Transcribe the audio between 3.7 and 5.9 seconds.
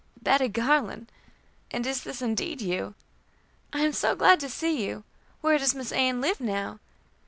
I am so glad to see you. Where does